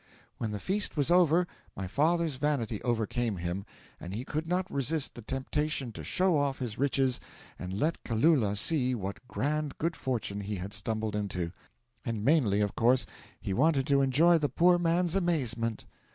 [0.39, 1.45] 'When the feast was over
[1.75, 3.67] my father's vanity overcame him,
[3.99, 7.19] and he could not resist the temptation to show off his riches
[7.59, 11.51] and let Kalula see what grand good fortune he had stumbled into
[12.03, 13.05] and mainly, of course,
[13.39, 15.85] he wanted to enjoy the poor man's amazement.